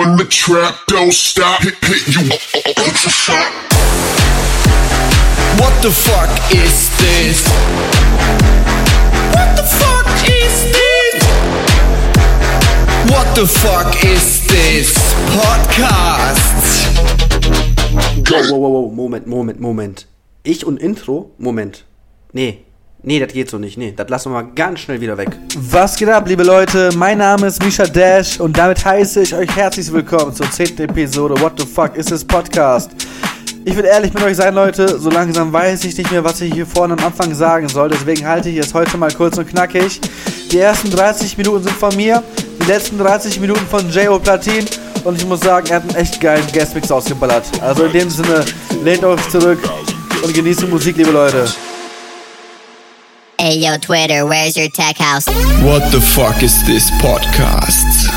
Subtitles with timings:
[0.00, 2.28] open the trap, don't stop, hit, hit you.
[2.32, 3.52] It's a shot.
[5.60, 7.46] What the fuck is this?
[9.34, 11.24] What the fuck is this?
[13.10, 14.94] What the fuck is this
[15.36, 16.60] podcast?
[18.30, 20.06] Wow, wow, wow, wow, Moment, Moment, Moment.
[20.44, 21.32] Ich und Intro?
[21.38, 21.84] Moment.
[22.32, 22.69] Nee.
[23.02, 23.78] Nee, das geht so nicht.
[23.78, 25.30] Nee, das lassen wir mal ganz schnell wieder weg.
[25.56, 26.90] Was geht ab, liebe Leute?
[26.96, 30.78] Mein Name ist Misha Dash und damit heiße ich euch herzlich willkommen zur 10.
[30.80, 32.90] Episode What the fuck is this Podcast?
[33.64, 34.98] Ich will ehrlich mit euch sein, Leute.
[34.98, 37.88] So langsam weiß ich nicht mehr, was ich hier vorne am Anfang sagen soll.
[37.88, 39.98] Deswegen halte ich es heute mal kurz und knackig.
[40.52, 42.22] Die ersten 30 Minuten sind von mir,
[42.60, 44.18] die letzten 30 Minuten von J.O.
[44.18, 44.66] Platin.
[45.04, 47.44] Und ich muss sagen, er hat einen echt geilen Guestmix ausgeballert.
[47.62, 48.44] Also in dem Sinne,
[48.84, 49.58] lehnt euch zurück
[50.22, 51.46] und genießt die Musik, liebe Leute.
[53.40, 55.26] Hey yo, Twitter, where's your tech house?
[55.64, 58.10] What the fuck is this podcast?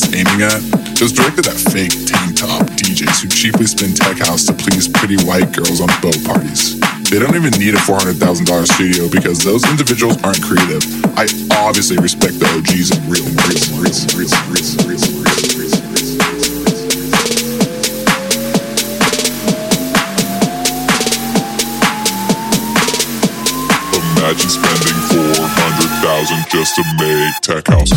[0.00, 0.60] was aiming at,
[0.96, 4.88] it was directed at fake tank top DJs who cheaply spin tech house to please
[4.88, 6.78] pretty white girls on boat parties.
[7.10, 8.16] They don't even need a $400,000
[8.66, 10.84] studio because those individuals aren't creative.
[11.18, 11.26] I
[11.66, 15.20] obviously respect the OGs and real, real, real, real, real, real, real.
[24.16, 24.69] Imagine
[26.00, 27.90] 400,000 just to make tech house.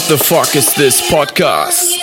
[0.00, 1.99] What the fuck is this podcast?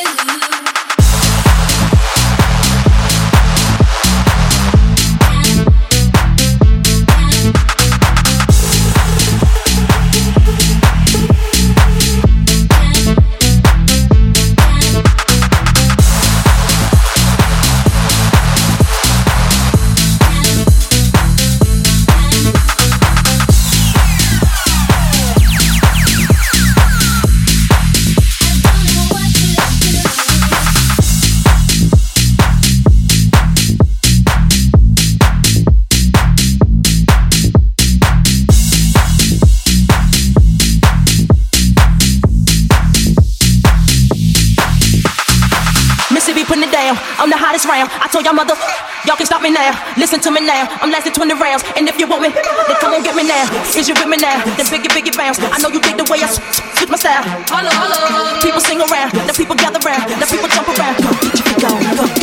[48.27, 48.59] Y'all mother,
[49.07, 49.71] y'all can stop me now.
[49.95, 50.67] Listen to me now.
[50.83, 51.63] I'm lasting 20 rounds.
[51.79, 53.47] And if you want me, then come on get me now.
[53.71, 54.43] Is you with me now?
[54.59, 55.39] Then biggie, biggie bounce.
[55.39, 57.23] I know you dig the way I switch my style.
[57.47, 58.41] Holla, holla.
[58.43, 59.15] People sing around.
[59.15, 60.11] The people gather round.
[60.11, 60.99] The people jump around.
[60.99, 61.79] Go, get on.
[61.95, 62.03] Go.
[62.03, 62.16] Go,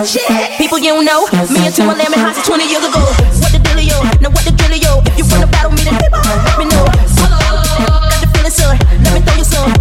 [0.00, 0.24] shit.
[0.56, 3.04] People you don't know, me and Timberland been hot since 20 years ago.
[3.44, 4.00] What the dealio?
[4.24, 5.04] Now what the dealio?
[5.04, 6.84] If you wanna battle me, then let me know.
[6.88, 8.78] Got the feeling, son.
[9.04, 9.72] Let me throw you some.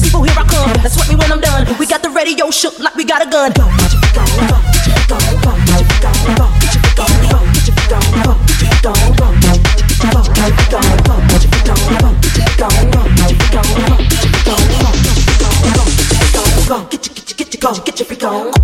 [0.00, 0.72] People, here I come.
[0.80, 1.68] That's what me when I'm done.
[1.78, 3.52] We got the radio shook like we got a gun.
[17.84, 18.63] Get your freak on.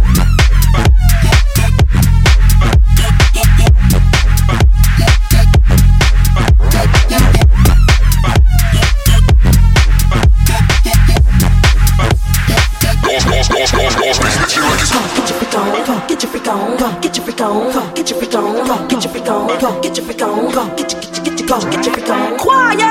[17.40, 20.52] go, get your freak on, go, get your freak on, go, get your freak on,
[20.52, 22.37] go, get your, get your, get your, go, get your freak on.
[22.37, 22.84] Quiet,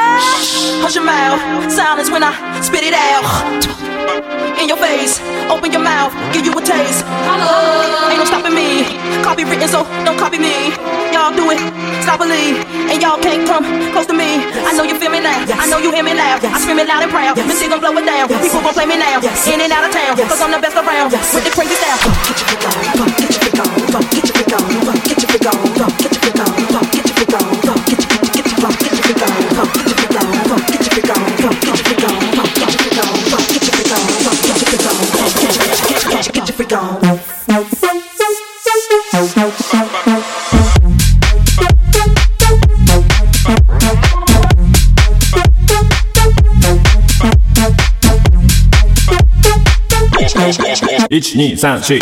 [0.81, 1.37] hush your mouth,
[1.69, 3.21] silence when I spit it out.
[4.57, 5.21] In your face,
[5.53, 7.05] open your mouth, give you a taste.
[7.29, 8.89] Hello, ain't no stopping me.
[9.21, 10.73] Copy written, so don't copy me.
[11.13, 11.61] Y'all do it,
[12.01, 13.63] stop believe, and y'all can't come
[13.93, 14.41] close to me.
[14.65, 16.41] I know you feel me now, I know you hear me loud.
[16.41, 18.25] I scream it loud and proud, Missy gon' blow it down.
[18.41, 21.13] People gon' play me now, in and out of town, cause I'm the best around
[21.13, 22.01] with the crazy style.
[22.25, 23.08] Get your freak on.
[51.09, 51.97] 一起逆三四。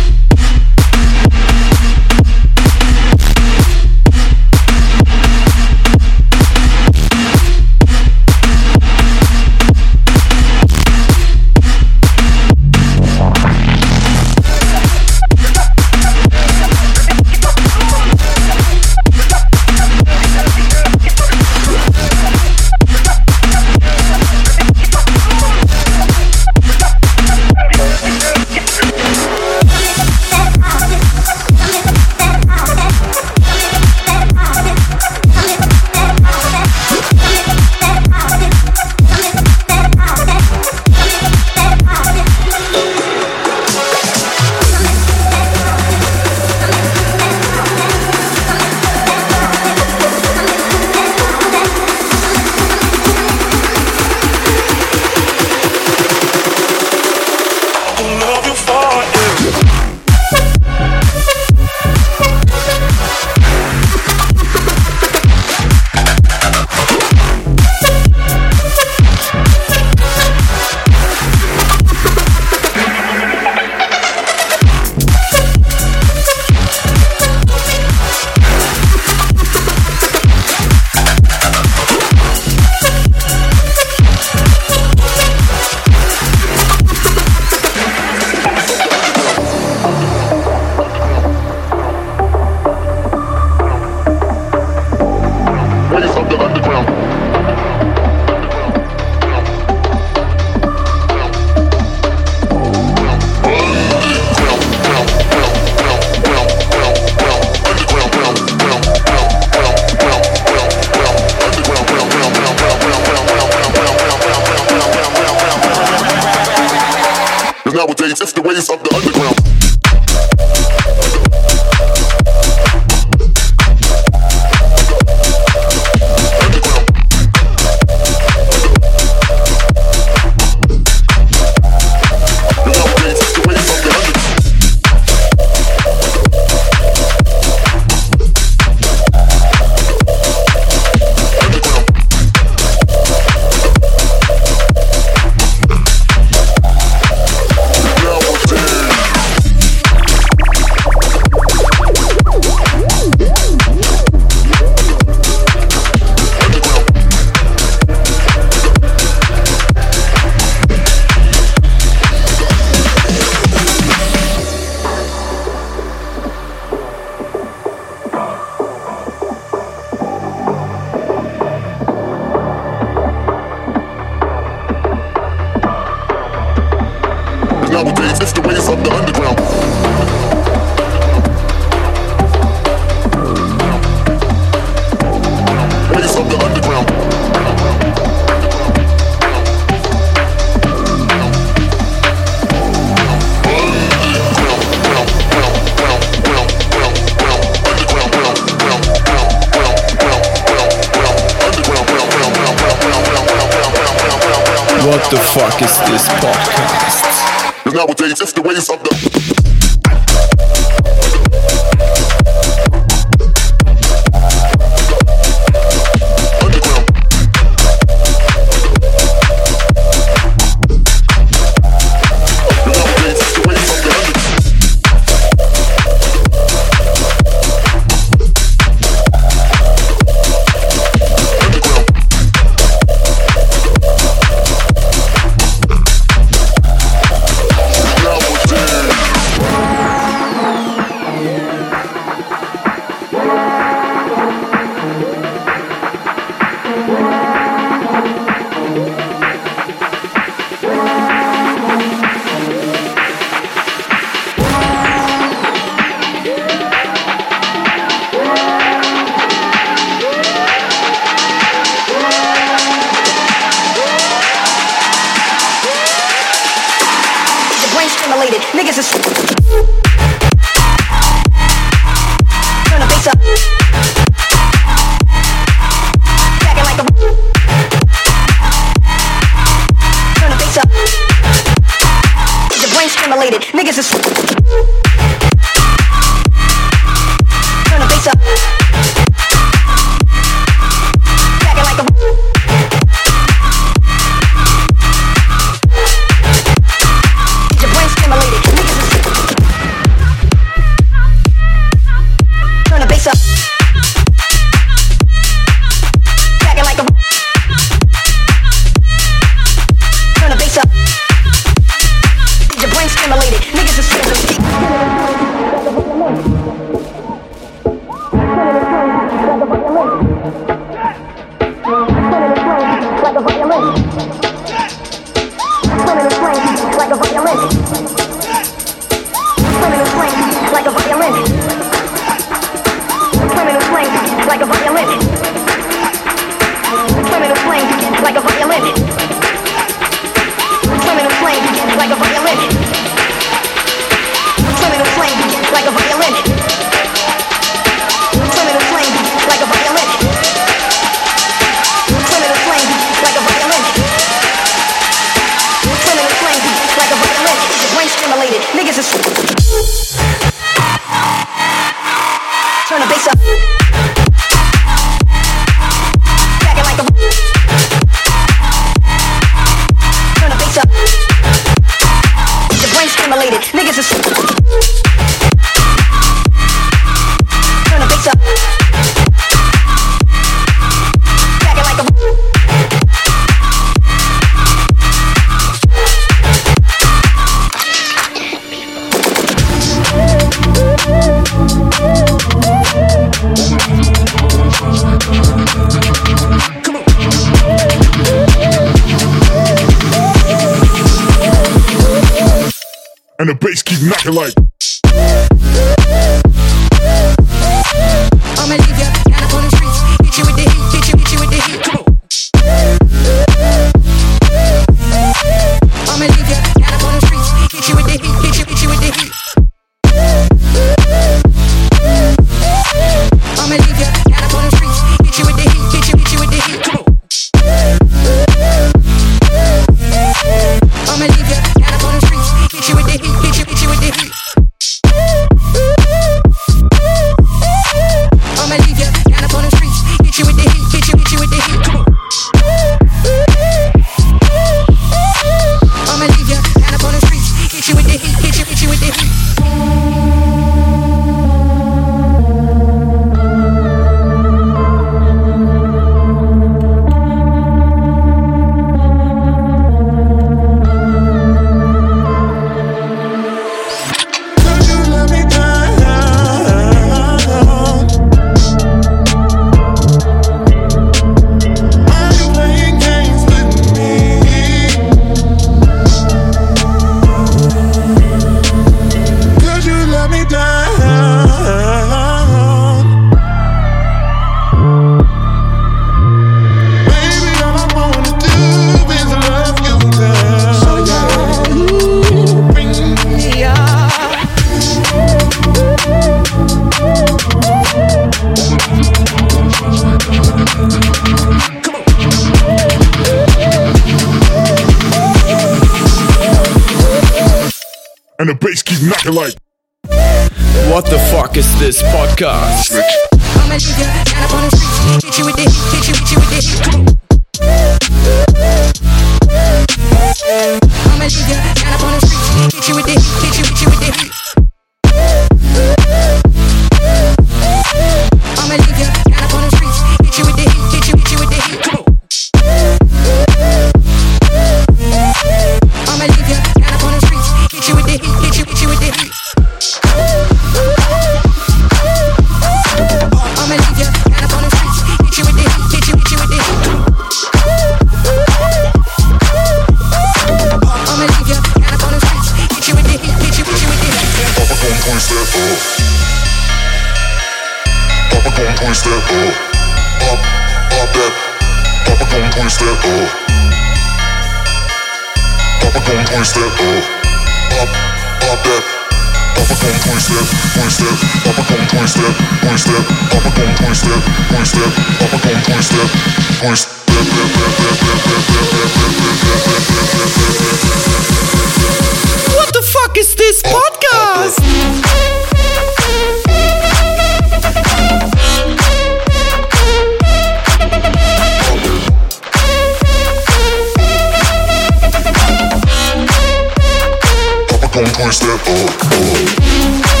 [597.81, 598.69] one point step up.
[598.93, 600.00] up.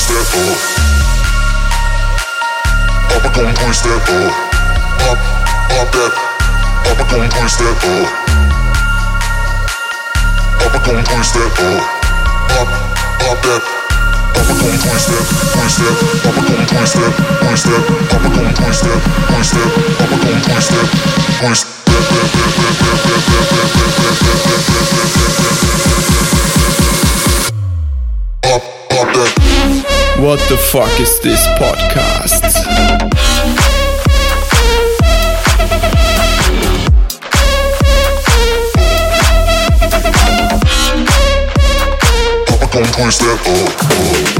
[0.00, 0.58] Step that up.
[3.10, 4.32] Papa gon' twist step up.
[4.96, 5.18] Pop,
[5.68, 6.12] pop that.
[6.84, 8.08] Papa gon' twist that up.
[10.58, 11.84] Papa gon' twist step up.
[12.48, 12.68] Pop,
[13.20, 13.62] pop that.
[14.32, 17.12] Papa gon' twist step, twist step, Papa gon' twist that,
[17.44, 19.68] twist step, Papa gon' twist step, twist that.
[20.00, 20.88] Papa gon' twist that,
[21.40, 21.69] twist.
[30.20, 32.42] What the fuck is this podcast?
[43.80, 44.39] Come up.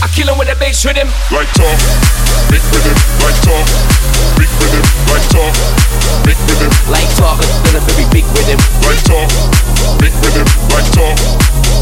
[0.00, 1.08] I kill him with that bass rhythm.
[1.30, 2.27] Like talk.
[2.46, 3.66] Big rhythm like talk.
[4.38, 5.54] Big rhythm like talk.
[6.24, 8.58] Big rhythm Like talk, then a very big rhythm.
[8.86, 9.28] like talk.
[10.00, 11.16] Big rhythm like talk.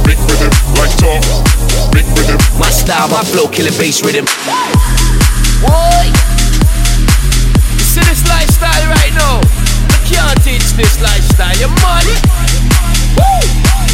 [0.05, 1.23] Big rhythm like talk.
[1.93, 2.39] Big rhythm.
[2.59, 4.25] My style, my flow, killer bass rhythm.
[5.63, 6.05] Boy,
[7.77, 9.41] you see this lifestyle right now?
[9.95, 12.17] I can't teach this lifestyle, you money.
[13.17, 13.86] Woo!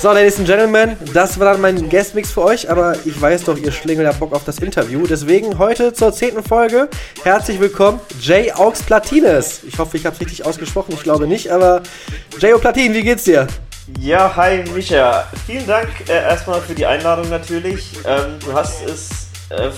[0.00, 3.58] So, Ladies and Gentlemen, das war dann mein Guestmix für euch, aber ich weiß doch,
[3.58, 5.04] ihr Schlingel habt Bock auf das Interview.
[5.08, 6.88] Deswegen heute zur zehnten Folge.
[7.24, 9.64] Herzlich willkommen, Jay Aux Platines.
[9.66, 11.82] Ich hoffe, ich habe es richtig ausgesprochen, ich glaube nicht, aber
[12.38, 13.48] Jay O Platin, wie geht's dir?
[13.98, 15.26] Ja, hi Micha.
[15.46, 17.94] Vielen Dank äh, erstmal für die Einladung natürlich.
[18.06, 19.08] Ähm, du hast es
[19.50, 19.70] äh,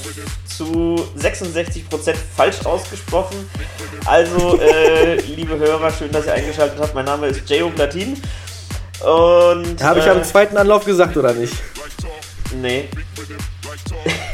[0.44, 3.48] zu 66% falsch ausgesprochen.
[4.04, 6.94] Also, äh, liebe Hörer, schön, dass ihr eingeschaltet habt.
[6.94, 7.70] Mein Name ist J.O.
[7.70, 8.20] Platin.
[9.00, 9.82] Und.
[9.82, 11.54] Habe ich äh, am zweiten Anlauf gesagt oder nicht?
[12.60, 12.88] Nee.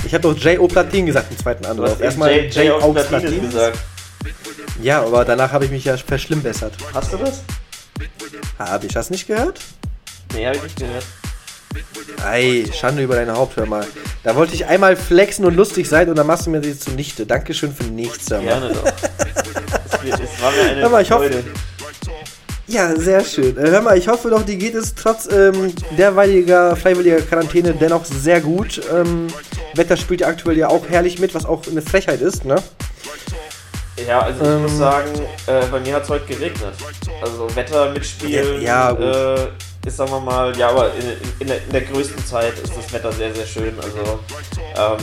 [0.06, 0.66] Ich habe doch J.O.
[0.68, 2.00] Platin gesagt im zweiten Anlauf.
[2.00, 2.32] Erstmal.
[2.46, 2.92] J.O.
[2.92, 3.40] Platin.
[3.40, 3.78] gesagt.
[4.82, 6.74] Ja, aber danach habe ich mich ja verschlimmbessert.
[6.92, 7.42] Hast du das?
[8.58, 9.60] Habe ich das nicht gehört?
[10.34, 11.04] Nee, habe ich nicht gehört.
[12.24, 13.86] Ei, Schande über deine Haupt, hör mal.
[14.22, 17.26] Da wollte ich einmal flexen und lustig sein und dann machst du mir das zunichte.
[17.26, 18.46] Dankeschön für nichts, hör mal.
[18.60, 18.82] Gerne doch.
[20.08, 21.44] Es, es war mir eine Hör mal, ich hoffe- Freude.
[22.68, 23.56] Ja, sehr schön.
[23.56, 28.04] Äh, hör mal, ich hoffe doch, dir geht es trotz ähm, derweiliger freiwilliger Quarantäne dennoch
[28.04, 28.80] sehr gut.
[28.92, 29.28] Ähm,
[29.74, 32.56] Wetter spielt ja aktuell ja auch herrlich mit, was auch eine Frechheit ist, ne?
[34.06, 34.62] Ja, also ich Ähm.
[34.62, 35.10] muss sagen,
[35.46, 36.74] äh, bei mir hat es heute geregnet.
[37.22, 39.48] Also Wetter mitspielen Ja, ja, äh,
[39.86, 42.92] ist, sagen wir mal, ja, aber in, in, der, in der größten Zeit ist das
[42.92, 43.74] Wetter sehr, sehr schön.
[43.80, 44.18] Also,
[44.76, 44.98] ähm,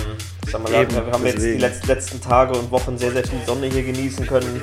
[0.45, 1.59] ich sag mal, Eben, wir haben jetzt die deswegen.
[1.61, 4.61] letzten, letzten Tage und Wochen sehr, sehr viel Sonne hier genießen können.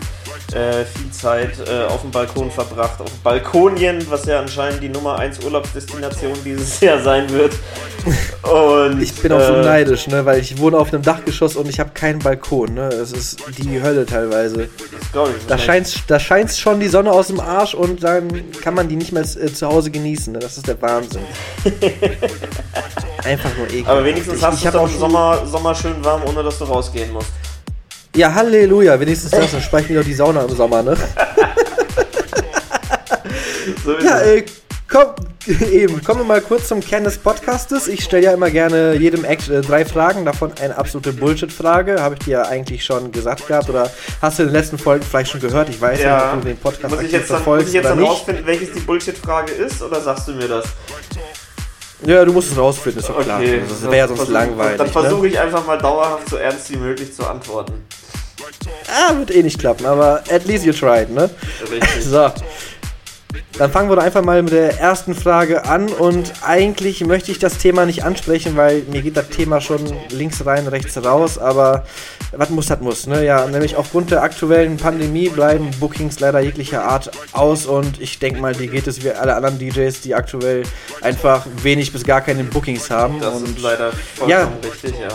[0.52, 5.16] Äh, viel Zeit äh, auf dem Balkon verbracht, auf Balkonien, was ja anscheinend die Nummer
[5.18, 7.54] 1 Urlaubsdestination dieses Jahr sein wird.
[8.42, 10.24] Und, Ich bin auch so äh, neidisch, ne?
[10.26, 12.88] Weil ich wohne auf einem Dachgeschoss und ich habe keinen Balkon, ne?
[12.88, 14.68] Es ist die Hölle teilweise.
[15.46, 18.96] Da scheint da scheint's schon die Sonne aus dem Arsch und dann kann man die
[18.96, 20.32] nicht mehr äh, zu Hause genießen.
[20.32, 20.38] Ne?
[20.40, 21.22] Das ist der Wahnsinn.
[23.24, 23.88] Einfach nur ekelhaft.
[23.88, 27.12] Aber wenigstens Ich- hast du auch im Sommer, Sommer schön warm, ohne dass du rausgehen
[27.12, 27.28] musst.
[28.14, 30.96] Ja, Halleluja, wenigstens das, dann spare ich mir doch die Sauna im Sommer, ne?
[33.84, 34.44] So Ja, äh,
[34.90, 35.06] komm,
[35.70, 37.86] eben, kommen wir mal kurz zum Kern des Podcastes.
[37.88, 42.02] Ich stelle ja immer gerne jedem Act äh, drei Fragen, davon eine absolute Bullshit-Frage.
[42.02, 45.04] Habe ich dir ja eigentlich schon gesagt gehabt oder hast du in den letzten Folgen
[45.08, 45.68] vielleicht schon gehört?
[45.68, 46.32] Ich weiß ja, Ja.
[46.34, 48.10] ob du den Podcast Muss ich jetzt dann, muss ich jetzt oder dann nicht.
[48.10, 50.64] rausfinden, welches die Bullshit-Frage ist, oder sagst du mir das?
[52.04, 53.38] Ja, du musst es rausfinden, ist doch klar.
[53.40, 54.78] Okay, Das wäre ja sonst versuch- langweilig.
[54.78, 55.28] Dann versuche ne?
[55.28, 57.84] ich einfach mal dauerhaft so ernst wie möglich zu antworten.
[58.88, 61.30] Ah, wird eh nicht klappen, aber at least you tried, ne?
[61.70, 62.04] Richtig.
[62.04, 62.30] So.
[63.58, 67.38] Dann fangen wir doch einfach mal mit der ersten Frage an und eigentlich möchte ich
[67.38, 71.84] das Thema nicht ansprechen, weil mir geht das Thema schon links rein, rechts raus, aber
[72.32, 73.24] was muss, das muss, ne?
[73.24, 78.40] Ja, nämlich aufgrund der aktuellen Pandemie bleiben Bookings leider jeglicher Art aus und ich denke
[78.40, 80.62] mal, dir geht es wie alle anderen DJs, die aktuell
[81.02, 83.20] einfach wenig bis gar keine Bookings haben.
[83.20, 85.08] Das und ist leider vollkommen ja, richtig, ja.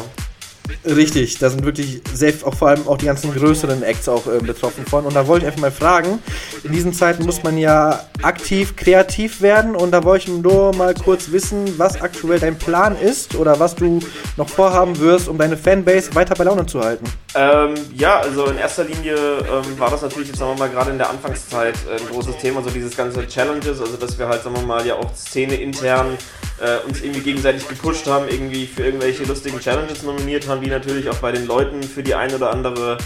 [0.85, 4.39] Richtig, da sind wirklich sehr, auch vor allem auch die ganzen größeren Acts auch äh,
[4.39, 5.05] betroffen von.
[5.05, 6.19] Und da wollte ich einfach mal fragen,
[6.63, 10.93] in diesen Zeiten muss man ja aktiv kreativ werden und da wollte ich nur mal
[10.93, 13.99] kurz wissen, was aktuell dein Plan ist oder was du
[14.37, 17.05] noch vorhaben wirst, um deine Fanbase weiter bei Laune zu halten.
[17.35, 20.91] Ähm, ja, also in erster Linie ähm, war das natürlich jetzt, sagen wir mal, gerade
[20.91, 24.55] in der Anfangszeit ein großes Thema, so dieses ganze Challenges, also dass wir halt, sagen
[24.55, 26.17] wir mal, ja auch Szene intern
[26.59, 31.09] äh, uns irgendwie gegenseitig gepusht haben, irgendwie für irgendwelche lustigen Challenges nominiert haben, die natürlich
[31.09, 32.97] auch bei den Leuten für die ein oder andere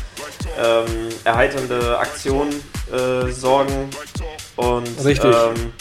[0.58, 2.50] ähm, erheiternde Aktion
[2.92, 3.90] äh, sorgen.
[4.56, 5.34] Und Richtig.
[5.34, 5.74] Ähm,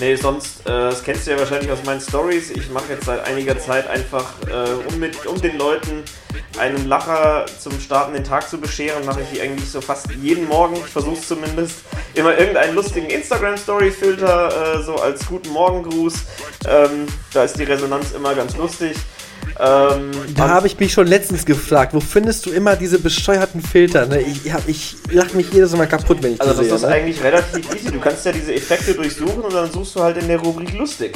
[0.00, 2.48] Nee, sonst, äh, das kennst du ja wahrscheinlich aus meinen Stories.
[2.50, 6.02] Ich mache jetzt seit einiger Zeit einfach, äh, um, mit, um den Leuten
[6.58, 10.48] einen Lacher zum Starten den Tag zu bescheren, mache ich die eigentlich so fast jeden
[10.48, 11.80] Morgen, ich versuche es zumindest,
[12.14, 16.14] immer irgendeinen lustigen Instagram-Story-Filter, äh, so als guten Morgengruß.
[16.66, 18.96] Ähm, da ist die Resonanz immer ganz lustig.
[19.58, 24.06] Ähm, Da habe ich mich schon letztens gefragt, wo findest du immer diese bescheuerten Filter?
[24.06, 24.20] Ne?
[24.22, 26.74] Ich, hab- ich lache mich jedes Mal kaputt, wenn ich Also das sehe.
[26.76, 26.88] ist ne?
[26.88, 27.90] eigentlich relativ easy.
[27.92, 31.14] Du kannst ja diese Effekte durchsuchen und dann suchst du halt in der Rubrik lustig.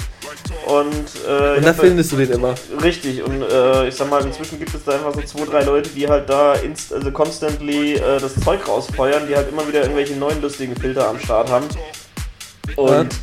[0.67, 0.87] Und,
[1.27, 2.55] äh, Und da findest du den immer.
[2.83, 5.89] Richtig, und äh, ich sag mal, inzwischen gibt es da einfach so zwei, drei Leute,
[5.91, 10.15] die halt da inst also constantly äh, das Zeug rausfeuern, die halt immer wieder irgendwelche
[10.17, 11.67] neuen lustigen Filter am Start haben.
[12.77, 13.19] Und Ja.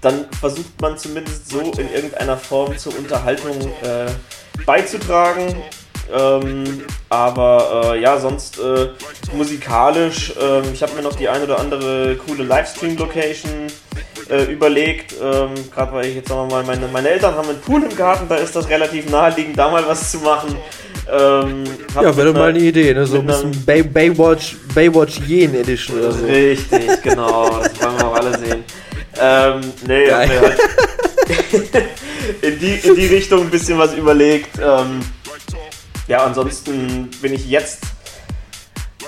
[0.00, 4.06] dann versucht man zumindest so in irgendeiner Form zur Unterhaltung äh,
[4.66, 5.54] beizutragen.
[6.14, 8.88] Ähm, aber äh, ja, sonst äh,
[9.34, 13.68] musikalisch, ähm, ich habe mir noch die ein oder andere coole Livestream-Location
[14.28, 15.14] äh, überlegt.
[15.22, 17.96] Ähm, Gerade weil ich jetzt sagen wir mal, meine, meine Eltern haben einen Pool im
[17.96, 20.56] Garten, da ist das relativ naheliegend, da mal was zu machen.
[21.10, 23.06] Ähm, Ja, wäre mit mal eine Idee, ne?
[23.06, 26.24] So ein bisschen Bay, Baywatch, Baywatch Yen Edition oder so.
[26.26, 28.64] Richtig, genau, das wollen wir auch alle sehen.
[29.20, 30.58] Ähm, nee, ich hab mir halt
[32.42, 34.58] in, die, in die Richtung ein bisschen was überlegt.
[34.58, 35.00] Ähm,
[36.08, 37.84] ja, ansonsten bin ich jetzt,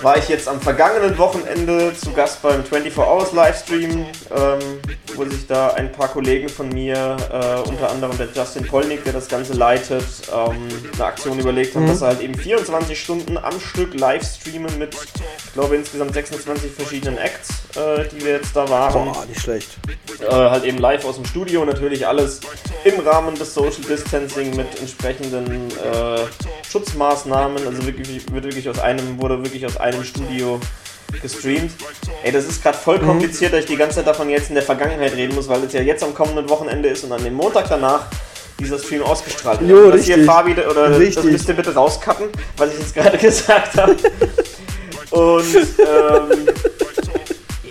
[0.02, 4.58] war ich jetzt am vergangenen Wochenende zu Gast beim 24 Hours Livestream, ähm,
[5.14, 9.12] wo sich da ein paar Kollegen von mir, äh, unter anderem der Justin Polnick, der
[9.12, 11.88] das Ganze leitet, ähm, eine Aktion überlegt haben, Mhm.
[11.88, 16.72] dass sie halt eben 24 Stunden am Stück live streamen mit, ich glaube, insgesamt 26
[16.72, 18.92] verschiedenen Acts, äh, die wir jetzt da waren.
[19.12, 19.70] Boah, nicht schlecht.
[20.20, 22.40] Äh, halt eben live aus dem Studio, natürlich alles
[22.84, 26.18] im Rahmen des Social Distancing mit entsprechenden äh,
[26.70, 27.66] Schutzmaßnahmen.
[27.66, 30.58] Also wirklich, wird wirklich aus einem, wurde wirklich aus einem Studio
[31.22, 31.70] gestreamt.
[32.24, 33.06] Ey, das ist gerade voll Mhm.
[33.06, 35.72] kompliziert, dass ich die ganze Zeit davon jetzt in der Vergangenheit reden muss, weil es
[35.72, 38.06] ja jetzt am kommenden Wochenende ist und an dem Montag danach
[38.58, 39.70] dieser Stream ausgestrahlt wird.
[39.70, 40.30] Jo, Also das hier richtig.
[40.30, 41.24] Fabi, oder das Richtig.
[41.24, 42.26] müsst ihr bitte rauscutten,
[42.56, 43.92] was ich jetzt gerade gesagt habe.
[45.10, 46.48] Und ähm,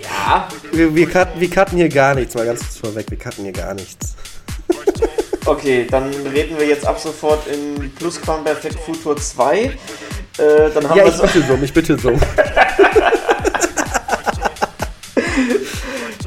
[0.02, 3.44] ja, Wir, wir, cutten, wir cutten hier gar nichts, mal ganz kurz vorweg, wir cutten
[3.44, 4.14] hier gar nichts.
[5.46, 9.72] Okay, dann reden wir jetzt ab sofort in Plusquamperfekt Futur 2.
[10.38, 12.10] Äh, dann haben Ja, wir ich so, bitte so, ich bitte so.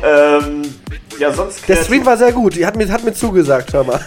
[0.03, 0.61] ähm,
[1.19, 3.99] ja, sonst Der Stream war sehr gut, hat mir, hat mir zugesagt, hör mal.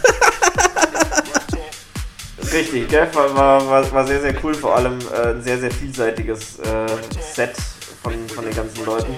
[2.53, 3.09] Richtig, gell?
[3.12, 6.86] War, war, war, war sehr, sehr cool, vor allem äh, ein sehr, sehr vielseitiges äh,
[7.34, 7.53] Set
[8.03, 9.16] von, von den ganzen Leuten.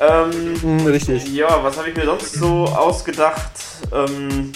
[0.00, 1.26] Ähm, Mhm, richtig.
[1.28, 3.50] Ja, was habe ich mir sonst so ausgedacht?
[3.92, 4.52] Ähm,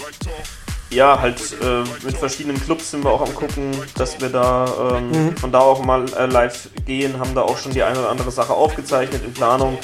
[0.90, 5.10] ja, halt äh, mit verschiedenen Clubs sind wir auch am gucken, dass wir da ähm,
[5.10, 5.36] Mhm.
[5.36, 8.30] von da auch mal äh, live gehen, haben da auch schon die eine oder andere
[8.30, 9.78] Sache aufgezeichnet in Planung.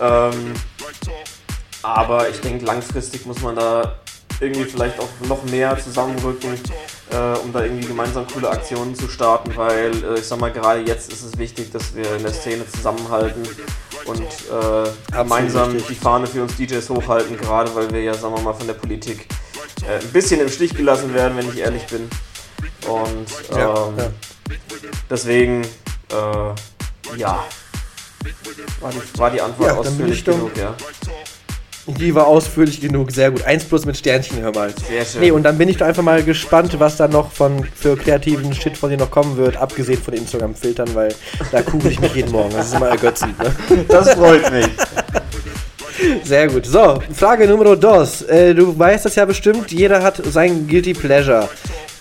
[0.00, 0.52] Ähm,
[1.82, 3.96] aber ich denke, langfristig muss man da
[4.40, 6.54] irgendwie vielleicht auch noch mehr zusammenrücken,
[7.10, 10.80] äh, um da irgendwie gemeinsam coole Aktionen zu starten, weil äh, ich sag mal, gerade
[10.80, 13.42] jetzt ist es wichtig, dass wir in der Szene zusammenhalten
[14.04, 15.86] und äh, gemeinsam richtig.
[15.88, 18.74] die Fahne für uns DJs hochhalten, gerade weil wir ja, sagen wir mal, von der
[18.74, 19.26] Politik
[19.88, 22.08] äh, ein bisschen im Stich gelassen werden, wenn ich ehrlich bin.
[22.88, 24.10] Und ähm, Ja, ja.
[25.10, 27.44] deswegen, äh, ja,
[28.80, 30.74] war die, war die Antwort Ja, ausführlich genug, ja.
[31.88, 33.44] Die war ausführlich genug, sehr gut.
[33.44, 34.74] Eins plus mit Sternchen, hör mal.
[34.88, 35.20] Sehr schön.
[35.20, 38.52] Nee, und dann bin ich doch einfach mal gespannt, was da noch von für kreativen
[38.54, 41.14] Shit von dir noch kommen wird, abgesehen von den Instagram-Filtern, weil
[41.52, 42.50] da kugel ich mich jeden Morgen.
[42.52, 43.38] Das ist immer ergötzend.
[43.38, 43.54] Ne?
[43.86, 44.66] Das freut mich.
[46.24, 46.66] Sehr gut.
[46.66, 48.22] So, Frage Nummer dos.
[48.22, 51.48] Äh, du weißt das ja bestimmt, jeder hat sein Guilty Pleasure.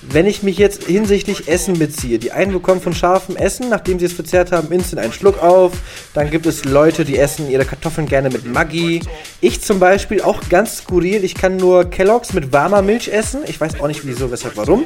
[0.07, 4.05] Wenn ich mich jetzt hinsichtlich Essen beziehe, die einen bekommen von scharfem Essen, nachdem sie
[4.05, 5.73] es verzehrt haben, instant einen Schluck auf.
[6.13, 9.01] Dann gibt es Leute, die essen ihre Kartoffeln gerne mit Maggi.
[9.41, 11.23] Ich zum Beispiel auch ganz skurril.
[11.23, 13.41] Ich kann nur Kelloggs mit warmer Milch essen.
[13.47, 14.85] Ich weiß auch nicht wieso, weshalb, warum.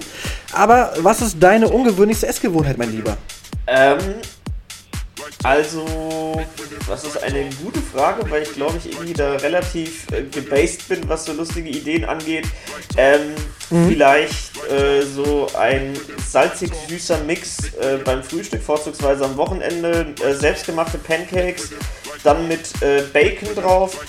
[0.54, 3.18] Aber was ist deine ungewöhnlichste Essgewohnheit, mein Lieber?
[3.68, 3.98] Ähm,
[5.44, 6.42] also,
[6.88, 11.08] das ist eine gute Frage, weil ich glaube, ich irgendwie da relativ äh, gebased bin,
[11.08, 12.48] was so lustige Ideen angeht.
[12.98, 13.36] Ähm,
[13.70, 15.96] Vielleicht äh, so ein
[16.28, 20.16] salzig-süßer Mix äh, beim Frühstück, vorzugsweise am Wochenende.
[20.24, 21.70] Äh, selbstgemachte Pancakes,
[22.24, 24.00] dann mit äh, Bacon drauf,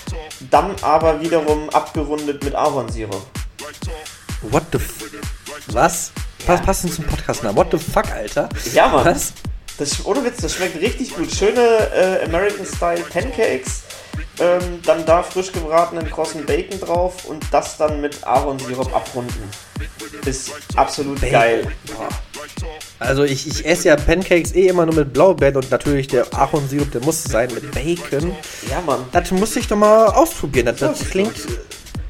[0.49, 3.23] dann aber wiederum abgerundet mit Ahornsirup.
[4.49, 4.95] What the f...
[5.67, 6.11] Was?
[6.43, 7.55] Passt denn zum Podcast-Namen?
[7.55, 8.49] What the fuck, Alter?
[8.73, 9.05] Ja, Mann.
[9.05, 9.33] Was?
[9.81, 11.33] Das, ohne Witz, das schmeckt richtig gut.
[11.33, 13.81] Schöne äh, American-Style Pancakes,
[14.39, 19.41] ähm, dann da frisch gebratenen krossen Bacon drauf und das dann mit Ahornsirup abrunden.
[20.23, 21.31] Ist absolut Bacon.
[21.31, 21.67] geil.
[22.99, 26.91] Also ich, ich esse ja Pancakes eh immer nur mit Blaubeeren und natürlich der Ahornsirup,
[26.91, 28.35] der muss sein mit Bacon.
[28.69, 29.05] Ja, Mann.
[29.11, 30.67] Das muss ich doch mal ausprobieren.
[30.67, 31.33] Das, das klingt...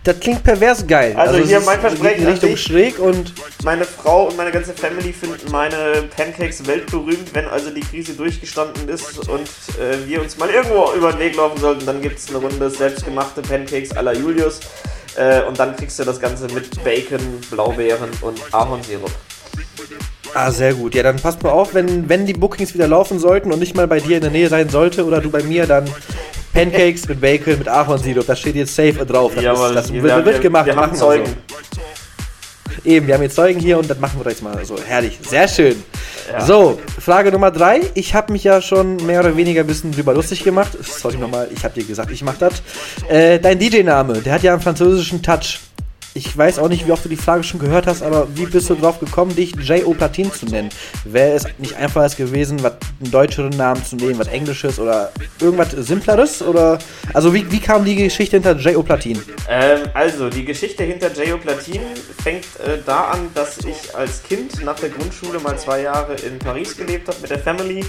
[0.03, 1.13] Das klingt pervers geil.
[1.15, 2.63] Also, es hier mein Versprechen Richtung dich.
[2.63, 3.33] schräg und
[3.63, 7.33] Meine Frau und meine ganze Family finden meine Pancakes weltberühmt.
[7.33, 9.47] Wenn also die Krise durchgestanden ist und
[9.79, 12.69] äh, wir uns mal irgendwo über den Weg laufen sollten, dann gibt es eine Runde
[12.71, 14.59] selbstgemachte Pancakes à la Julius.
[15.17, 17.19] Äh, und dann kriegst du das Ganze mit Bacon,
[17.51, 19.11] Blaubeeren und Ahornsirup.
[20.33, 20.95] Ah, sehr gut.
[20.95, 23.87] Ja, dann passt mal auf, wenn, wenn die Bookings wieder laufen sollten und nicht mal
[23.87, 25.87] bei dir in der Nähe sein sollte oder du bei mir, dann
[26.53, 28.25] Pancakes mit Bacon, mit Ahornsirup.
[28.25, 29.31] Das steht jetzt safe drauf.
[29.35, 30.65] Das, Jawohl, ist, das wir- wird, wird wir- gemacht.
[30.65, 31.25] wir haben machen Zeugen.
[31.25, 31.81] So.
[32.83, 34.75] Eben, wir haben jetzt Zeugen hier und das machen wir jetzt mal so.
[34.83, 35.83] Herrlich, sehr schön.
[36.31, 36.41] Ja.
[36.45, 37.81] So, Frage Nummer drei.
[37.93, 40.71] Ich habe mich ja schon mehr oder weniger ein bisschen drüber lustig gemacht.
[40.81, 42.61] Sorry nochmal, ich habe dir gesagt, ich mach das.
[43.09, 45.59] Äh, dein DJ-Name, der hat ja einen französischen Touch.
[46.13, 48.69] Ich weiß auch nicht, wie oft du die Frage schon gehört hast, aber wie bist
[48.69, 49.93] du drauf gekommen, dich J.O.
[49.93, 50.69] Platin zu nennen?
[51.05, 55.71] Wäre es nicht einfacher gewesen, was einen deutscheren Namen zu nehmen, was Englisches oder irgendwas
[55.71, 56.41] Simpleres?
[56.41, 56.79] Oder
[57.13, 58.83] also wie, wie kam die Geschichte hinter J.O.
[58.83, 59.21] Platin?
[59.47, 61.37] Ähm, also, die Geschichte hinter J.O.
[61.37, 61.81] Platin
[62.21, 66.37] fängt äh, da an, dass ich als Kind nach der Grundschule mal zwei Jahre in
[66.39, 67.85] Paris gelebt habe mit der Family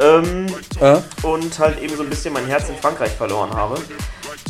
[0.00, 0.46] ähm,
[0.80, 1.02] Ja.
[1.22, 3.76] und halt eben so ein bisschen mein Herz in Frankreich verloren habe.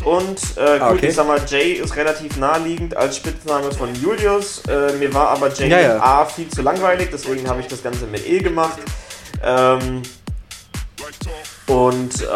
[0.05, 1.09] Und äh, gut, Ah, okay.
[1.09, 4.63] ich sag mal, Jay ist relativ naheliegend als Spitzname von Julius.
[4.69, 6.01] Äh, mir war aber Jay Ja, ja.
[6.01, 8.79] A viel zu langweilig, deswegen habe ich das Ganze mit E gemacht.
[9.45, 10.03] Ähm,
[11.67, 12.27] und äh,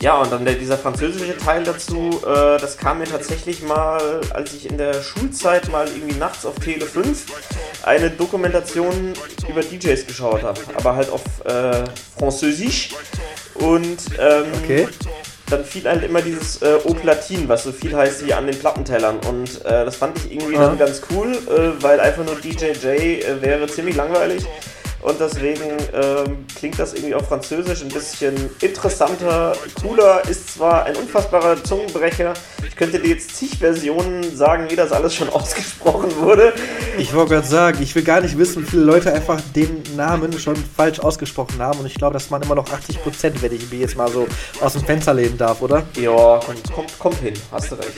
[0.00, 4.52] ja, und dann der, dieser französische Teil dazu, äh, das kam mir tatsächlich mal, als
[4.54, 7.24] ich in der Schulzeit mal irgendwie nachts auf Tele 5
[7.84, 9.14] eine Dokumentation
[9.48, 11.84] über DJs geschaut habe, aber halt auf äh,
[12.18, 12.90] Französisch.
[13.54, 14.88] Und ähm, Okay.
[15.52, 19.18] Dann fiel halt immer dieses äh, O-Platin, was so viel heißt wie an den Plattentellern.
[19.28, 20.66] Und äh, das fand ich irgendwie Ah.
[20.66, 24.44] dann ganz cool, äh, weil einfach nur DJJ äh, wäre ziemlich langweilig.
[25.02, 30.94] Und deswegen ähm, klingt das irgendwie auf Französisch ein bisschen interessanter, cooler, ist zwar ein
[30.94, 32.34] unfassbarer Zungenbrecher.
[32.66, 36.52] Ich könnte dir jetzt zig Versionen sagen, wie das alles schon ausgesprochen wurde.
[36.98, 40.38] Ich wollte gerade sagen, ich will gar nicht wissen, wie viele Leute einfach den Namen
[40.38, 41.80] schon falsch ausgesprochen haben.
[41.80, 44.28] Und ich glaube, das waren immer noch 80 Prozent, wenn ich mir jetzt mal so
[44.60, 45.82] aus dem Fenster lehnen darf, oder?
[45.96, 46.40] Ja,
[46.72, 47.90] kommt, kommt, hin, hast du recht.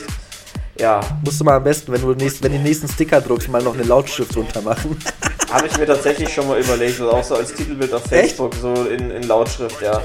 [0.79, 3.47] Ja, Musst du mal am besten, wenn du nächst, wenn du den nächsten Sticker druckst,
[3.47, 4.97] mal noch eine Lautschrift drunter machen.
[5.55, 8.73] habe ich mir tatsächlich schon mal überlegt, so auch so als Titelbild auf Facebook, so
[8.73, 10.01] in, in Lautschrift, ja.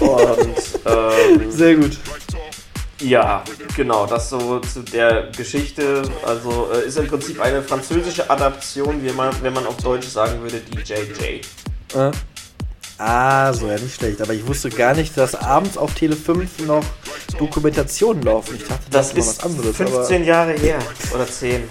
[0.00, 0.56] Und
[0.86, 1.98] ähm, Sehr gut.
[3.00, 3.44] Ja,
[3.76, 6.02] genau, das so zu der Geschichte.
[6.24, 10.40] Also äh, ist im Prinzip eine französische Adaption, wie man, wenn man auf Deutsch sagen
[10.40, 11.42] würde, DJJ.
[11.94, 12.10] Äh?
[12.96, 14.22] Ah, so, ja, nicht schlecht.
[14.22, 16.84] Aber ich wusste gar nicht, dass abends auf Tele 5 noch
[17.38, 18.56] Dokumentationen laufen.
[18.56, 20.78] Ich dachte, Das wäre ist 15 Jahre her
[21.12, 21.64] oder 10.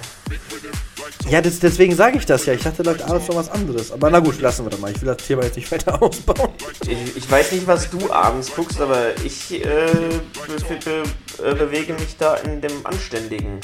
[1.29, 2.53] Ja, das, deswegen sage ich das ja.
[2.53, 3.91] Ich dachte, da läuft abends noch was anderes.
[3.91, 4.91] Aber na gut, lassen wir das mal.
[4.91, 6.49] Ich will das Thema jetzt nicht weiter ausbauen.
[6.87, 11.03] Ich, ich weiß nicht, was du abends guckst, aber ich äh, be be
[11.43, 13.59] äh, bewege mich da in dem anständigen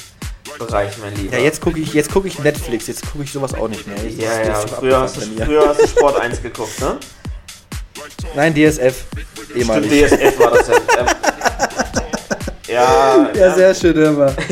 [0.58, 1.38] Bereich, mein Lieber.
[1.38, 2.88] Ja, jetzt gucke ich, jetzt guck ich Netflix.
[2.88, 3.98] Jetzt gucke ich sowas auch nicht mehr.
[4.04, 6.98] Ich, Ja, ja, ist früher hast, du, früher hast du Sport 1 geguckt, ne?
[8.36, 9.06] Nein, DSF.
[9.56, 10.08] Ehemalig.
[10.08, 10.68] Stimmt, DSF war das
[12.68, 12.68] ja.
[12.68, 14.36] Ja, Ja, sehr schön, mal.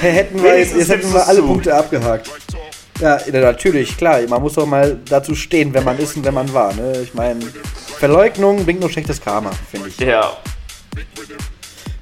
[0.00, 1.46] hätten wir jetzt, jetzt hätten wir alle zu.
[1.46, 2.30] Punkte abgehakt.
[3.00, 4.20] Ja, ja, natürlich, klar.
[4.28, 6.72] Man muss doch mal dazu stehen, wenn man ist und wenn man war.
[6.74, 7.00] Ne?
[7.02, 7.40] Ich meine,
[7.98, 9.98] Verleugnung bringt nur schlechtes Karma, finde ich.
[9.98, 10.36] Ja.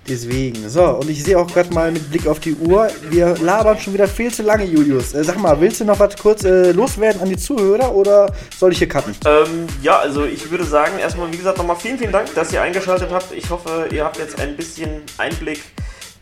[0.06, 0.68] Deswegen.
[0.68, 3.94] So, und ich sehe auch gerade mal mit Blick auf die Uhr, wir labern schon
[3.94, 5.14] wieder viel zu lange, Julius.
[5.14, 8.72] Äh, sag mal, willst du noch was kurz äh, loswerden an die Zuhörer oder soll
[8.72, 9.16] ich hier cutten?
[9.26, 12.60] Ähm, ja, also ich würde sagen, erstmal, wie gesagt, nochmal vielen, vielen Dank, dass ihr
[12.60, 13.32] eingeschaltet habt.
[13.32, 15.60] Ich hoffe, ihr habt jetzt ein bisschen Einblick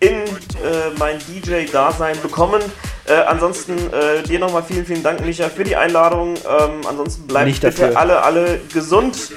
[0.03, 2.61] in äh, mein DJ-Dasein bekommen.
[3.05, 6.35] Äh, ansonsten äh, dir nochmal vielen, vielen Dank, Micha, für die Einladung.
[6.35, 7.99] Ähm, ansonsten bleibt Nicht bitte dafür.
[7.99, 9.33] alle, alle gesund.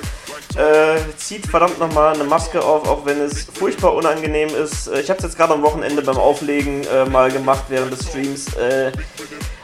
[0.56, 4.88] Äh, zieht verdammt nochmal eine Maske auf, auch wenn es furchtbar unangenehm ist.
[4.88, 8.08] Äh, ich habe es jetzt gerade am Wochenende beim Auflegen äh, mal gemacht während des
[8.08, 8.48] Streams.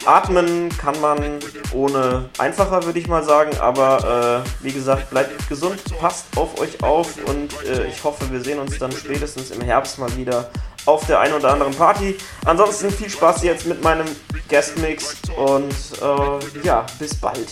[0.05, 1.39] Atmen kann man
[1.73, 3.51] ohne einfacher, würde ich mal sagen.
[3.59, 7.53] Aber wie gesagt, bleibt gesund, passt auf euch auf und
[7.87, 10.49] ich hoffe, wir sehen uns dann spätestens im Herbst mal wieder
[10.85, 12.15] auf der einen oder anderen Party.
[12.45, 14.07] Ansonsten viel Spaß jetzt mit meinem
[14.49, 17.47] Guestmix und äh, ja, bis bald.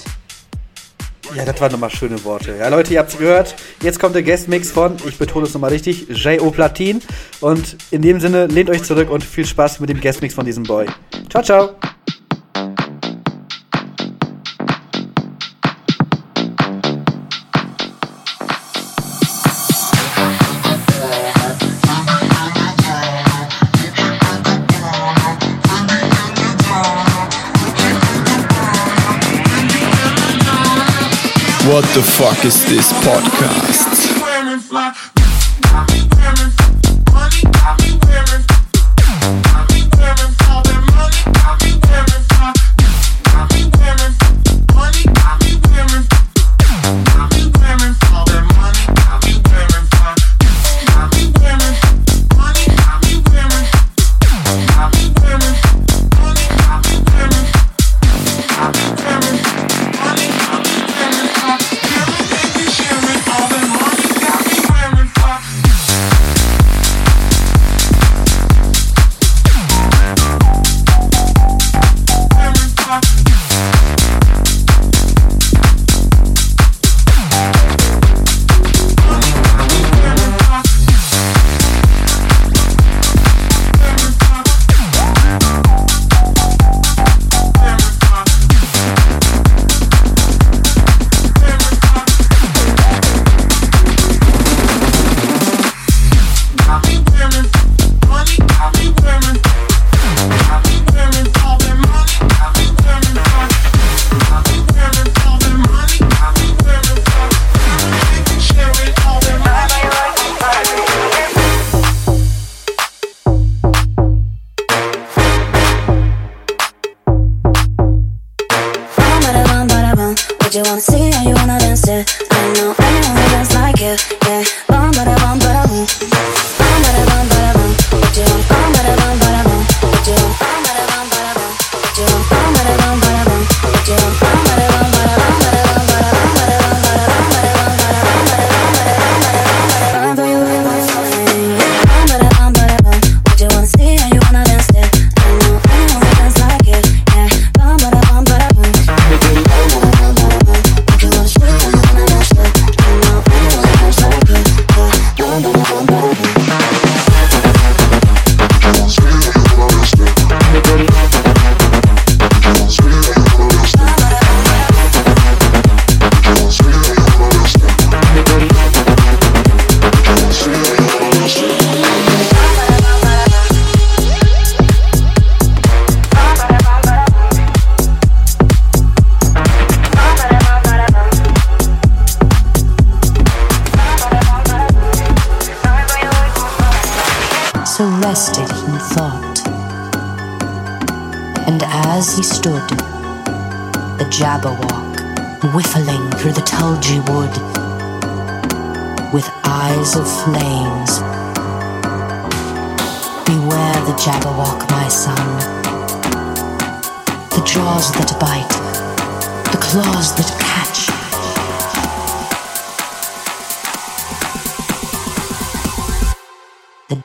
[1.35, 2.55] Ja, das waren nochmal schöne Worte.
[2.57, 3.55] Ja, Leute, ihr habt's gehört.
[3.81, 6.49] Jetzt kommt der Guestmix von, ich betone es nochmal richtig, J.O.
[6.49, 7.01] Platin.
[7.39, 10.63] Und in dem Sinne, lehnt euch zurück und viel Spaß mit dem Guestmix von diesem
[10.63, 10.87] Boy.
[11.29, 11.75] Ciao, ciao.
[31.69, 33.98] What the fuck is this podcast?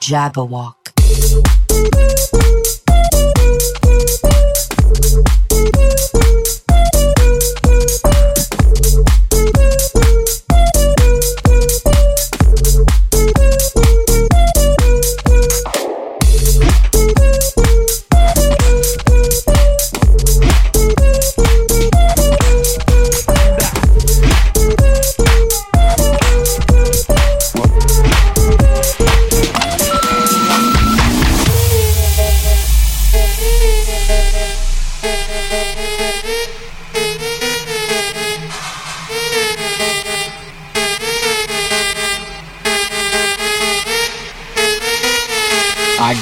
[0.04, 0.83] Jabberwock.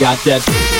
[0.02, 0.71] got that.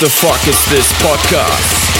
[0.00, 1.99] the Fuck Is This podcast.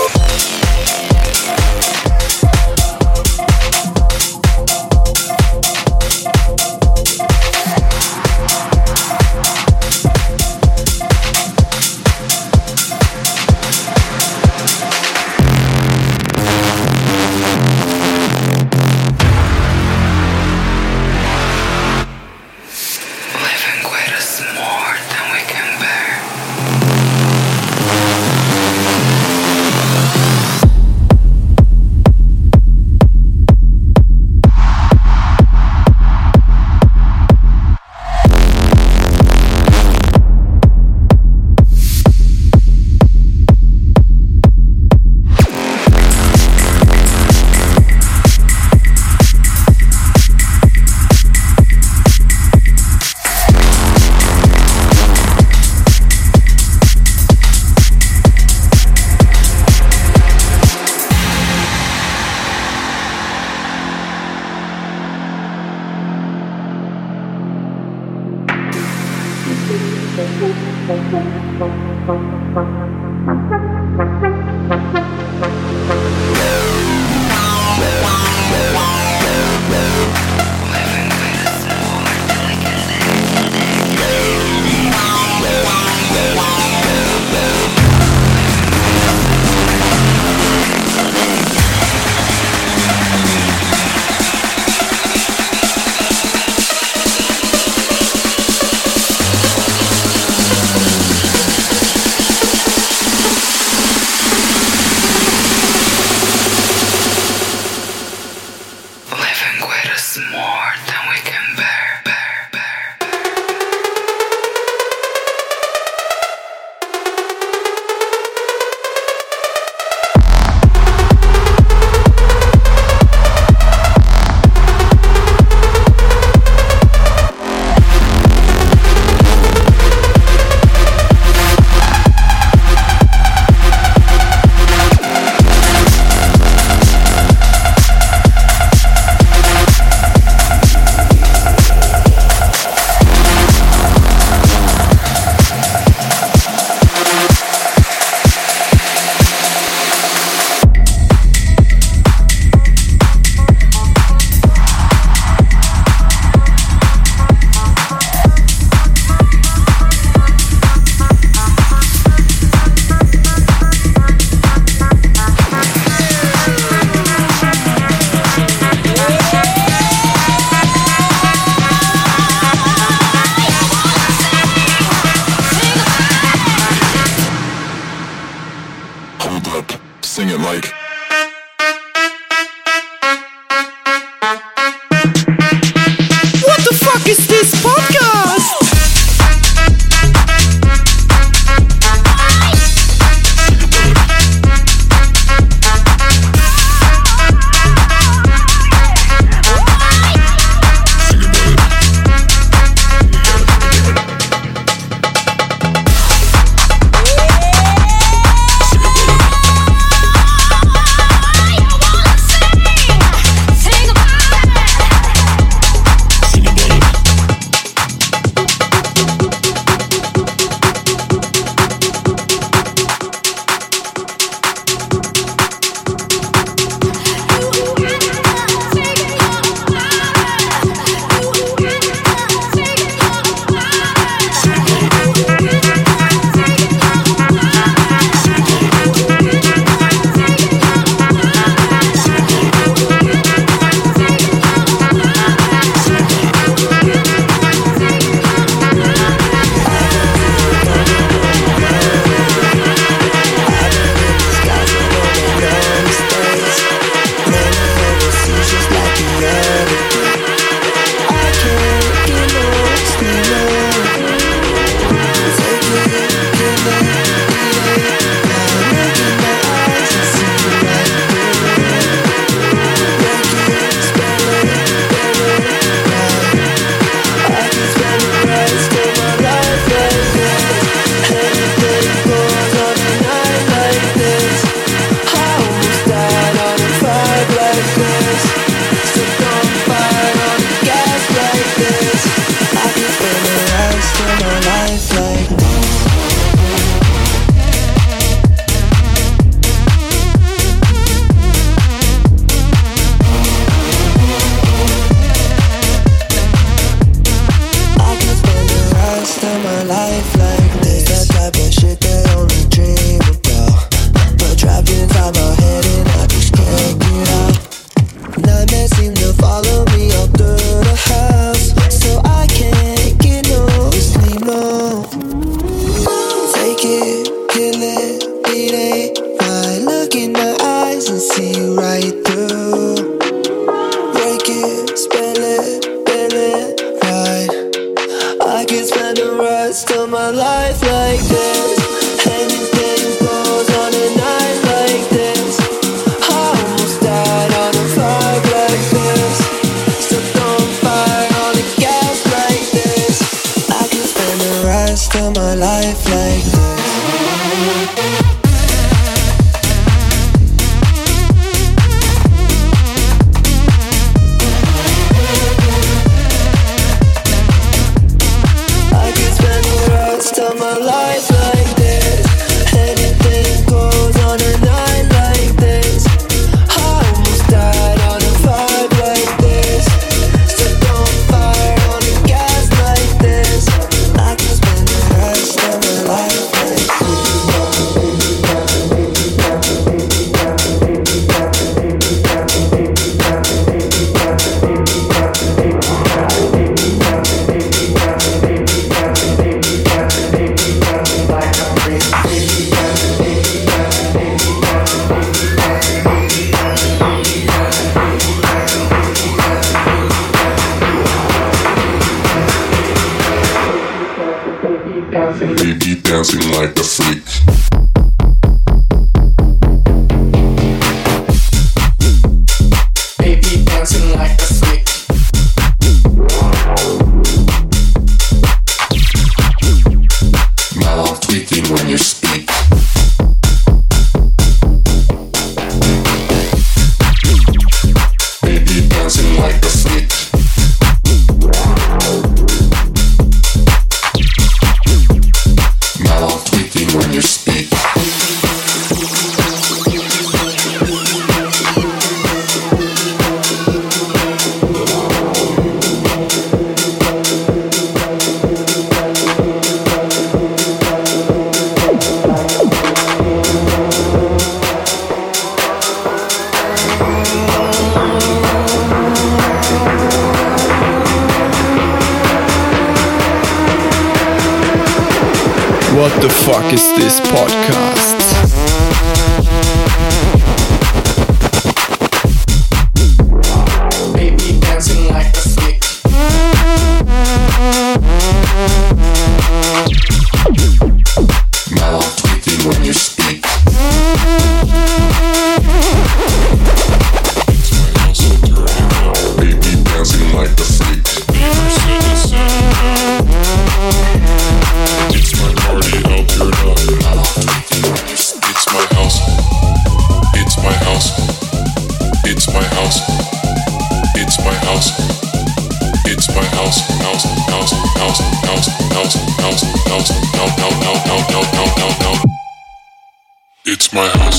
[523.73, 524.10] my.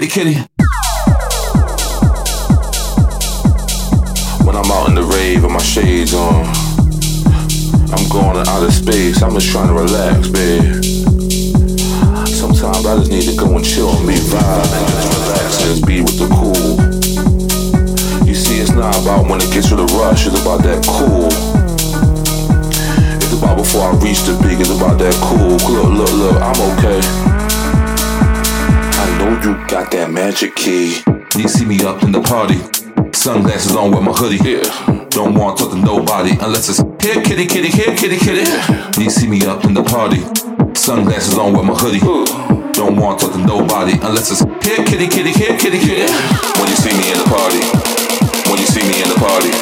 [0.00, 0.34] Here, kitty.
[4.44, 6.46] When I'm out in the rave with my shades on,
[7.92, 9.22] I'm going to outer space.
[9.22, 10.84] I'm just trying to relax, babe.
[12.26, 15.66] Sometimes I just need to go and chill and be vibe and just relax and
[15.68, 16.76] just be with the cool.
[18.26, 21.28] You see, it's not about when it gets to the rush, it's about that cool.
[23.16, 25.58] It's about before I reach the peak, it's about that cool.
[25.68, 27.39] Look, look, look, I'm okay.
[29.20, 31.04] Know you got that magic key.
[31.36, 32.56] You see me up in the party.
[33.12, 34.40] Sunglasses on with my hoodie.
[34.40, 34.64] Yeah.
[35.12, 38.48] Don't want to talk to nobody unless it's here, kitty, kitty, here, kitty, kitty.
[38.96, 40.24] You see me up in the party.
[40.72, 42.00] Sunglasses on with my hoodie.
[42.72, 46.08] Don't want to talk to nobody unless it's here, kitty, kitty, here, kitty, kitty.
[46.56, 47.60] When you see me in the party,
[48.48, 49.52] when you see me in the party,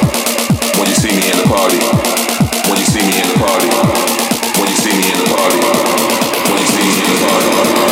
[0.79, 1.83] when you see me in the party,
[2.71, 3.67] when you see me in the party,
[4.55, 5.59] when you see me in the party,
[6.47, 7.88] when you see me in the party.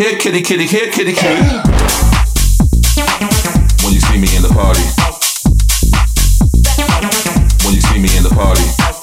[0.00, 1.42] Here, kitty, kitty, here, kitty, kitty.
[3.84, 4.80] When you see me in the party.
[7.66, 8.99] When you see me in the party.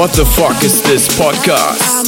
[0.00, 1.99] What the fuck is this podcast?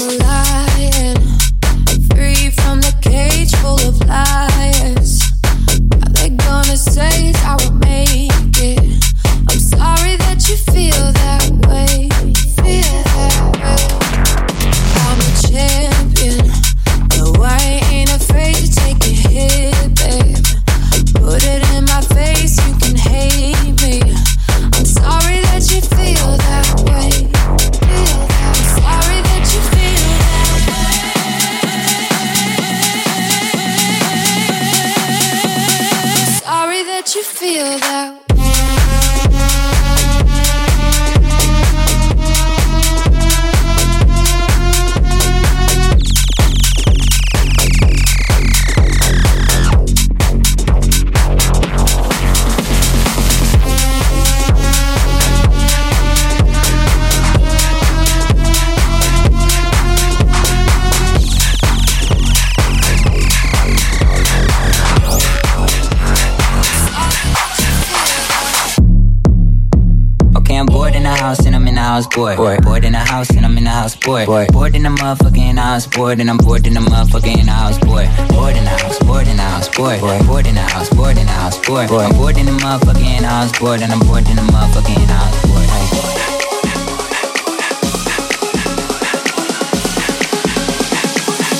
[71.93, 72.39] I'm house bored.
[72.39, 74.25] Bored, bored in the house and I'm in the house bored.
[74.25, 78.09] Bored, bored in the motherfucking house bored and I'm bored in the motherfucking house bored.
[78.31, 80.01] Bored in the house, bored in the house bored.
[80.01, 81.91] Bored, bored in the house, bored in the house bored.
[81.91, 85.13] I'm bored in the motherfucking house bored and I'm bored in the motherfucking in the
[85.13, 85.69] house bored.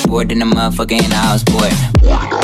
[0.09, 2.42] Bored in the motherfucking house bored.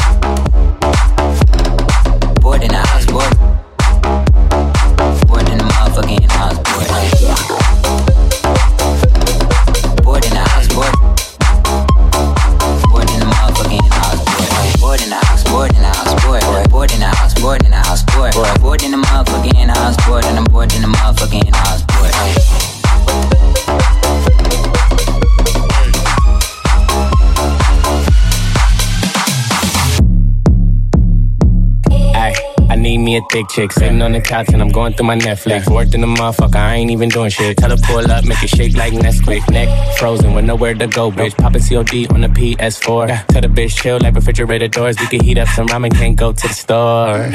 [33.29, 35.71] Thick chick sitting on the couch and I'm going through my Netflix.
[35.71, 37.57] Worked in the motherfucker, I ain't even doing shit.
[37.57, 39.49] Tell her pull up, make it shake like Nesquik.
[39.51, 41.37] Neck frozen with nowhere to go, bitch.
[41.37, 43.27] Poppin' COD on the PS4.
[43.27, 44.99] Tell the bitch chill like refrigerator doors.
[44.99, 47.29] We can heat up some ramen, can't go to the store.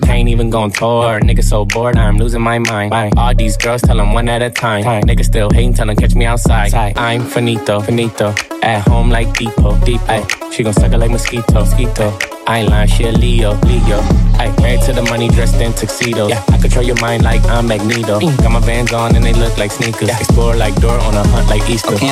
[0.06, 1.20] can't even go on tour.
[1.20, 2.92] Nigga so bored, I'm losing my mind.
[3.16, 4.84] All these girls tell them one at a time.
[5.02, 6.72] Nigga still hating, tell them catch me outside.
[6.74, 8.34] I'm finito, finito.
[8.62, 10.00] At home like Depot, deep.
[10.08, 12.29] Ay, she gon' suck it like mosquito, mosquito.
[12.50, 14.00] I ain't lying, she a Leo, Leo.
[14.34, 16.30] Ay, married to the money, dressed in tuxedos.
[16.30, 18.18] Yeah, I control your mind like I'm Magneto.
[18.18, 18.36] Mm.
[18.38, 20.08] Got my vans on and they look like sneakers.
[20.08, 21.94] Explore like door on a hunt like Easter.
[21.94, 22.08] Okay,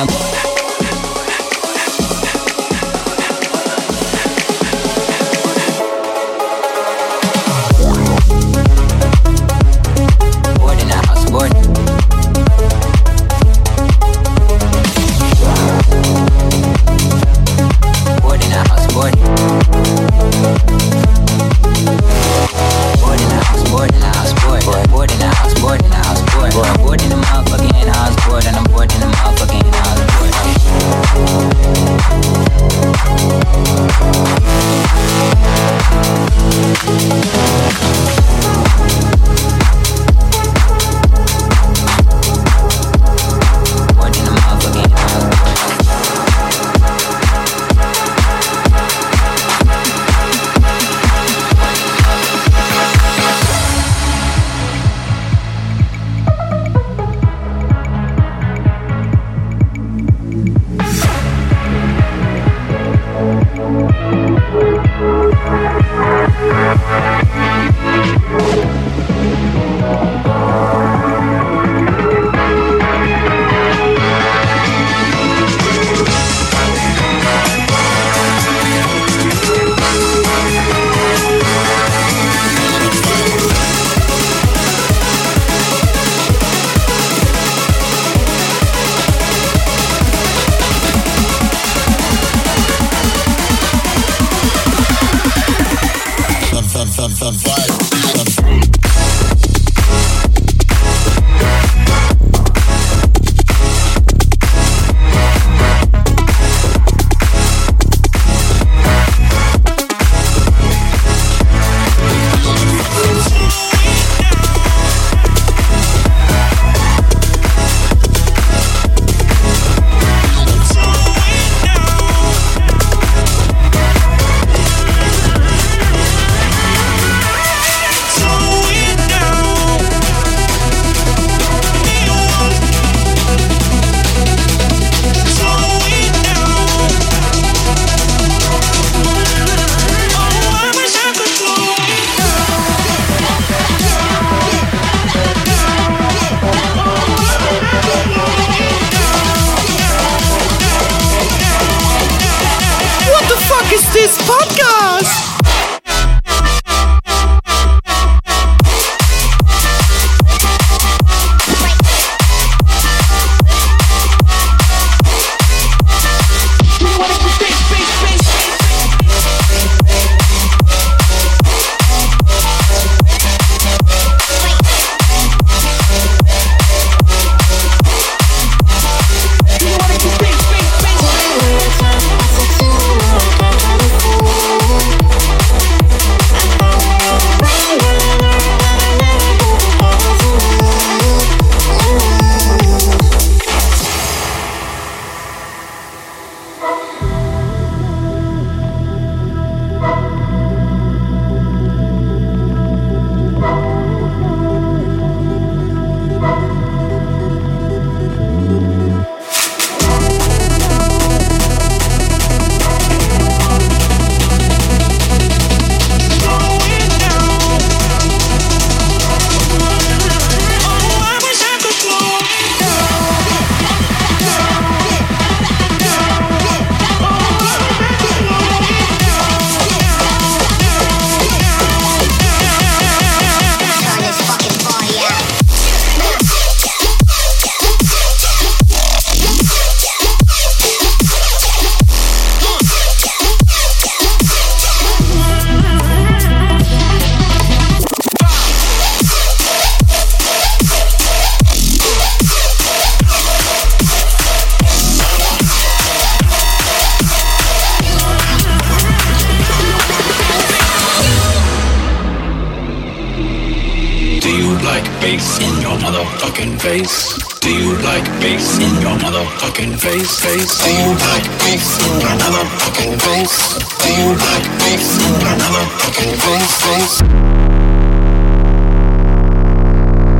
[265.09, 267.17] bass in your motherfucking face?
[267.39, 270.19] Do you like bass in your motherfucking face?
[270.23, 270.63] Face?
[270.63, 273.35] Do you like bass in your motherfucking face?
[273.81, 276.55] Do you like bass in your motherfucking face?
[276.65, 276.95] Face?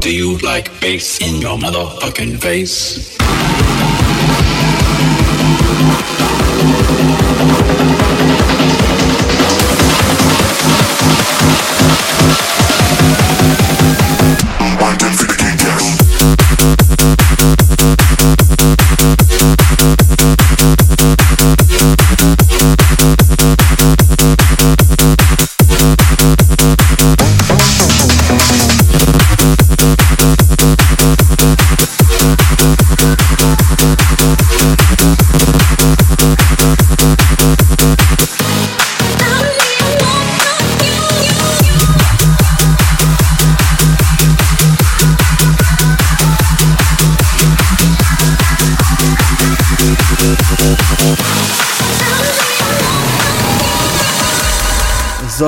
[0.01, 3.18] Do you like bass in your motherfucking face?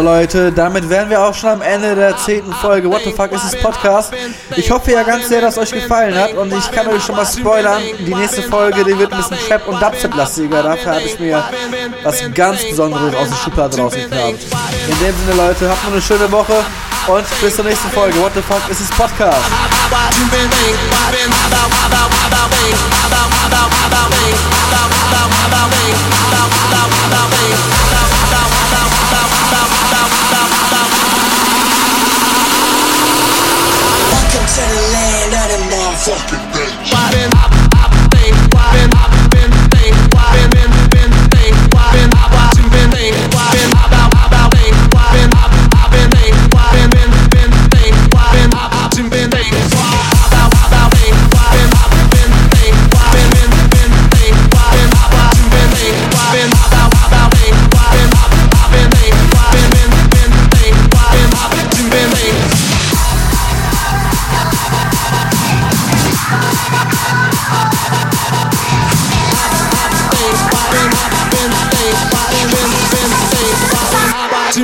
[0.02, 3.42] Leute, damit wären wir auch schon am Ende der zehnten Folge What the fuck is
[3.42, 4.14] this Podcast.
[4.56, 7.16] Ich hoffe ja ganz sehr, dass es euch gefallen hat und ich kann euch schon
[7.16, 10.64] mal spoilern, die nächste Folge, die wird ein bisschen Trap und Dubstep-lastiger.
[10.64, 11.44] Dafür habe ich mir
[12.04, 14.40] was ganz Besonderes aus der Schublade rausgekramt.
[14.88, 16.56] In dem Sinne Leute, habt noch eine schöne Woche
[17.08, 19.40] und bis zur nächsten Folge What the fuck is this Podcast.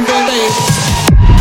[0.05, 1.36] Bye.